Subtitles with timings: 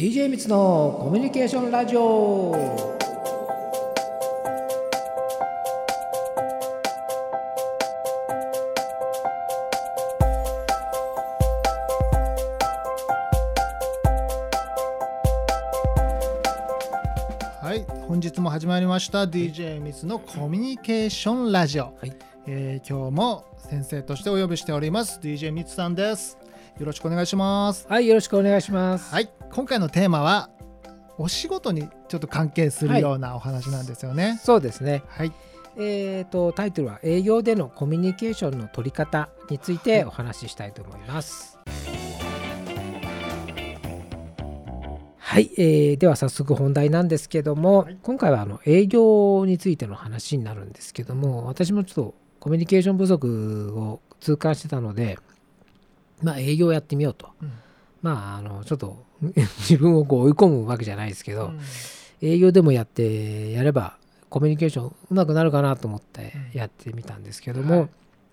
[0.00, 2.52] DJ みつのコミュニケーションラジオ。
[17.60, 22.16] はい本日も始まりました DJ ミツのコミュニケーションラジオ、はい。
[22.46, 26.38] えー今日も先生としてお呼びしております DJ ミツさんです
[26.80, 27.86] よろしくお願いします。
[27.90, 29.12] はいよろしくお願いします。
[29.12, 30.48] はい今回のテーマは
[31.18, 34.40] お仕事にちょっと関係するようなお話なんですよね。
[34.42, 35.02] そうですね。
[35.08, 35.32] はい。
[35.76, 41.58] えー、とタイトルは営業でのコミュニケーションの取り方についてお話ししたいと思います。
[45.18, 47.98] はい、えーでは早速本題なんですけども、はい。
[48.02, 55.18] 今回はあの営業についての話になるんですけども私もちょっとコミュニケーション不足を痛感してたので
[56.22, 57.28] まあ営業をやってみようと。
[57.42, 57.52] うん。
[58.02, 59.04] まああのちょっと
[59.60, 61.60] 自分をこう追い込むわけじゃないですけど、うん。
[62.22, 63.96] 営業でもやってやれば
[64.28, 66.58] コミュニケーションうまくなるかなと思ってうん。
[66.58, 67.88] やってみたんですけども、はい。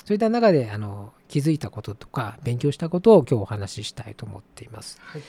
[0.05, 4.99] そういった中であの気づいたこととか勉強したことを今日お話ししたいと思っています。
[5.01, 5.21] はい。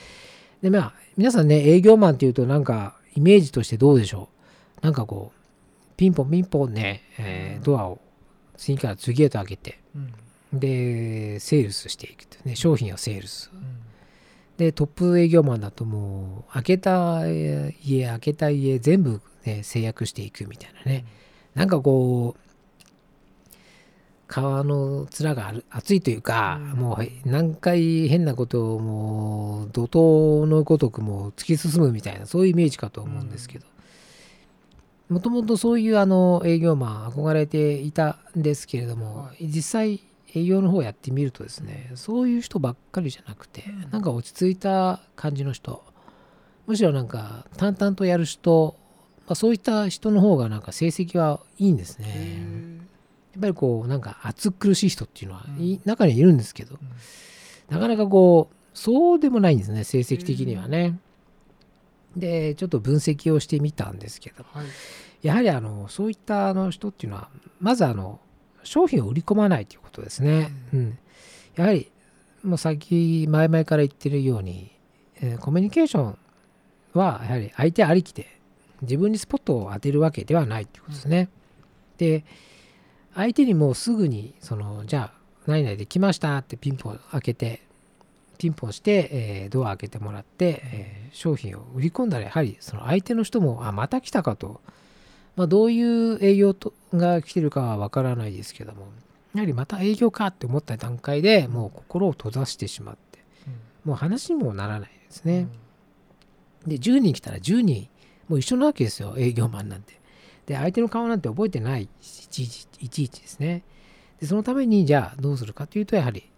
[0.61, 4.29] でまあ皆さんね営業マンっていうとなんかイメージとしてどうでしょ
[4.81, 4.85] う？
[4.85, 5.39] なんかこう
[5.97, 7.63] ピンポンピンポンね、えーうん。
[7.63, 7.99] ドアを
[8.55, 10.13] 次から次へと開けてうん
[10.53, 13.51] でセールスしていくとね商品をセールス。
[13.53, 13.79] うん。
[14.57, 21.05] でトップ営業マンだともう開けた家開けた家全部、ね、制約していくみたいなね、
[21.55, 22.49] なんかこう
[24.27, 26.79] 皮の面がある熱いというか、うん。
[26.79, 33.65] もう何回変なことをもう怒涛のごとくもう突き進むみたいなそういうイメージかと思うんですけど。
[35.09, 40.01] もともとそういうあの営業マン憧れていたんですけれども、は実際
[40.35, 43.91] 営業の方やってみるとですねそういう人ばっかりじゃなくて、うん。
[43.91, 45.83] なんか落ち着いた感じの人
[46.67, 48.75] むしろなんか淡々とやる人、
[49.25, 52.05] まあ、そういった人の方がなんか成績はいいんですね。
[52.07, 52.79] へ
[53.33, 55.63] やっぱりこうなんか暑苦しい人っていうのは、うん。
[55.63, 56.89] い中にはいるんですけどーうん。
[57.69, 60.99] なかなかこうそうでもないんですね成績的にはね。
[62.15, 64.65] でちょっと分析をしてみたんですけどはい。
[65.21, 68.19] やはりあのそういったあの人っていうのはまずあの
[68.63, 70.51] 商品を売り込まないということですね。
[70.73, 70.97] ううん
[71.55, 71.91] やはり
[72.43, 74.71] もう先前々から言ってるように、
[75.21, 76.17] えーコミュニケーション
[76.93, 78.39] はやはり相手ありきで
[78.81, 81.29] 自分にスポットを当てるわけではないということですね。
[81.97, 82.23] で
[83.13, 87.61] 相手にもうすぐにそのじゃあ何々で来ましたってピンポン開けて
[88.37, 94.61] ピンポンして、えードア開けてもらって、えー商品を売り込んだらやはりその相手の人もあまた来たかと、
[95.39, 98.87] まあ、どういう営業とが来てるかはわからないですけども
[99.33, 103.19] やはりまた営業かって思った段階でもう心を閉ざしてしまって
[103.85, 105.47] もう話にもならないですね。
[106.67, 107.87] で10人来たら10人
[108.27, 109.97] もう一緒なわけですよ営業マンなんて。
[110.45, 113.63] で相手の顔なんて覚えてないしいちいちいちいちですね。
[114.19, 116.29] でそのためにじゃあどうするかというとやはり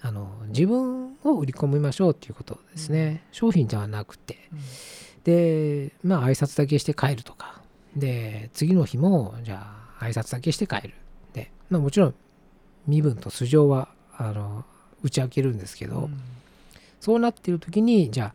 [0.00, 3.24] あの自分を売り込みましょうということですね。
[3.32, 4.38] 商品じゃなくて。
[4.52, 4.58] うん
[5.24, 7.61] でまあ挨拶だけして帰るとか
[7.96, 9.66] で次の日もじゃ
[10.00, 10.94] あ挨拶だけして帰る。
[11.32, 12.14] で、まあ、もちろん
[12.86, 14.64] 身分と素性はあの
[15.02, 16.20] 打ち明けるんですけど、うん。
[17.00, 18.32] そうなってる時にじゃ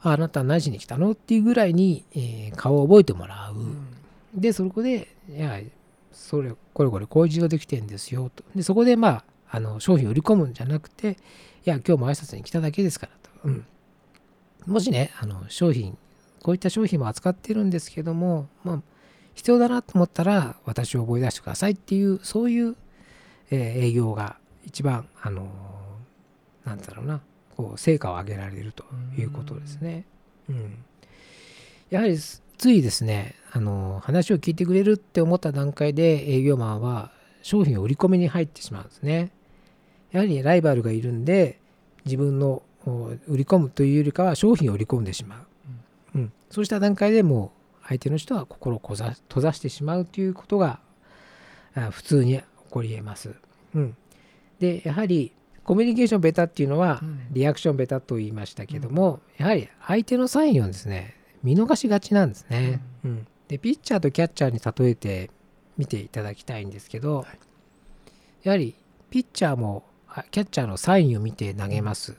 [0.00, 1.12] あああなたは何しに来たの？
[1.12, 5.60] っていうぐらいに、えー顔を覚えてもらう、でそこでいや
[6.12, 8.42] それこれこれこういう事情で来てんですよと。
[8.54, 11.14] でそこでまああの商品を売り込むんじゃなくてい
[11.64, 13.66] や今日も挨拶に来ただけですからと、うん、
[14.66, 15.96] もしねあの商品
[16.42, 18.82] こういった商品も扱ってるんですけども、まあ、
[19.34, 22.76] 必要だなと思ったら私を覚え出してくださいっていうそういう、
[23.50, 25.48] えー営業が一番あの
[26.64, 27.20] なんだろうな
[27.56, 28.84] こう成果を上げられると
[29.18, 30.04] いうことですね。
[30.48, 30.84] うん、
[31.90, 37.10] やはりついですねあの話を聞いてくれるって思った段階で営業マンは
[37.42, 39.30] 商品を売り込みに入ってしまうんですね。
[40.10, 41.58] やはりライバルがいるんで
[42.04, 45.51] 自分のお売り込むというよりかは商品を売り込んでしまう。
[46.14, 50.80] うん、そうした段階でもう相手の人は心をこざ閉ざしてしまうということが
[51.74, 53.34] あ普通に起こり得ます。
[53.74, 53.96] うん、
[54.58, 55.32] でやはり
[55.64, 62.80] コミュニケーションベタっていうのはうんリアクションベタと言いましたけども、やはり相手のサインをですね見逃しがちなんですね。
[63.04, 65.30] うんでピッチャーとキャッチャーに例えて
[65.76, 67.26] 見ていただきたいんですけど、
[68.42, 68.74] やはり
[69.10, 72.16] ピッチャーもあキャッチャーのサインを見て投げます。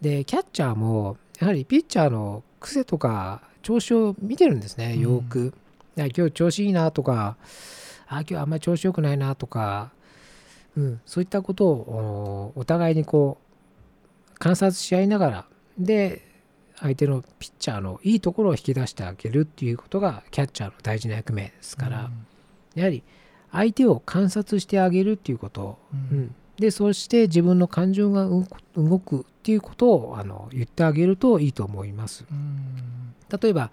[0.00, 5.54] でキャッチャーもやはりピッチャーの癖とか調子を見てるんですねよーく。
[5.96, 7.36] いや今日調子いいなとか
[8.06, 9.90] あ今日あんまり調子良くないなとか、
[10.76, 15.46] うん、そういったことをおお互いにこう観察し合いながら
[15.78, 16.22] で
[16.78, 22.10] 相手のピッチャーのいいところを引き出してあげるっていうことがキャッチャーの大事な役目ですから、
[22.74, 23.02] やはり
[23.52, 26.18] 相手を観察してあげるっていうこと、うん。
[26.18, 28.28] うんでそして自分の感情が
[28.76, 32.24] 動くっていうことをあの言ってあげるといいと思います。
[32.30, 33.70] うん例えば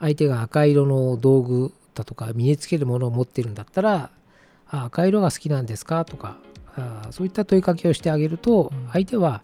[0.00, 4.10] 相手が赤色の道具だとか身につけるものを持ってるんだったら
[4.66, 6.38] 「あ赤色が好きなんですか?」とか
[6.74, 9.42] あそういった問いかけをしてあげるとうん相手は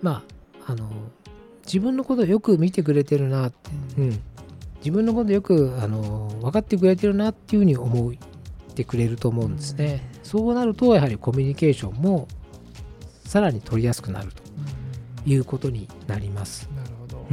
[0.00, 0.22] ま
[0.64, 0.88] ああの
[1.66, 3.56] 自分のことをよく見てくれてるなって、
[3.98, 4.20] うん、
[4.78, 8.12] 自分のことよくあの分かってくれてるなっていうふうに思
[8.70, 10.08] ってくれると思うんですね。
[10.22, 12.28] そうなるとやはりコミュニケーションも
[13.24, 14.42] さらに取りやすくなると
[15.24, 15.32] うん。
[15.32, 16.68] いうことになります。
[16.74, 17.26] なるほど、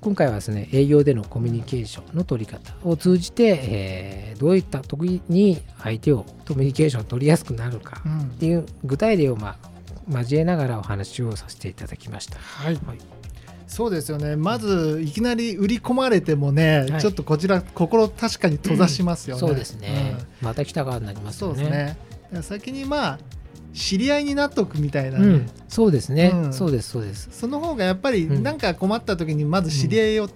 [0.00, 8.20] 今回はですね営業でのコミュニケーションの取り方を通じて、えーどういった時に相手をコミュニケーションを取りやすくなるかうん。
[8.22, 9.56] っていう具体例を、ま
[10.10, 12.38] あ、交えながらお話をさせていただきました。
[12.40, 12.98] はい、はい。
[13.68, 14.34] そうですよね。
[14.34, 17.00] まずいきなり売り込まれてもね、はい。
[17.00, 21.54] ちょっとこちら心確かに閉ざしますよね、そうですね、うんまた来た側になりますよね。
[21.54, 23.18] そうですね先にまあ
[23.74, 27.28] 知り合いになっとくみたいなね、うん、そうですね、うんそうですそうです。
[27.32, 30.28] その方がやっぱりうん何か困った時にまず知り合いを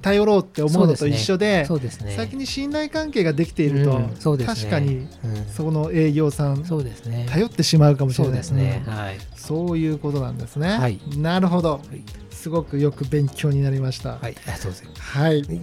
[0.00, 2.14] 頼ろうって思うのと一緒で,、そうですね。
[2.16, 5.06] 先に信頼関係ができていると、うんそうですね確かにうん
[5.54, 7.26] その営業さんそうですね。
[7.28, 8.82] 頼ってしまうかもしれないですね。
[8.86, 9.18] うんはい。
[9.36, 12.02] そういうことなんですね、はいなるほどはい。
[12.30, 14.18] すごくよく勉強になりましたはい。
[14.22, 15.02] ありがとうございます。
[15.02, 15.60] はい。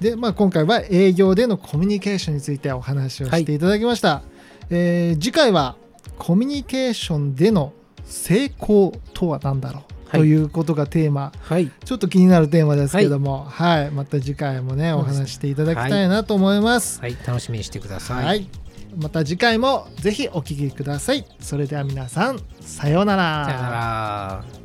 [0.00, 4.22] で、まあ、今回は営業でのコミュニケーションについてお話をしていただきました。
[4.70, 5.76] えー次回は
[6.18, 7.72] コミュニケーションでの
[8.04, 11.32] 成功とは何だろう、はいということがテーマ。
[11.40, 11.70] はい。
[11.84, 17.00] ちょっと気になるテーマですけども、はい、また次回もね、お話していただきたいなと思います。
[17.00, 17.16] はい。
[17.24, 18.24] 楽しみにしてください。
[18.24, 18.48] はい。
[18.96, 21.24] また次回もぜひお聞きください。
[21.38, 23.44] それでは皆さん、さようなら。
[23.44, 24.59] さよなら。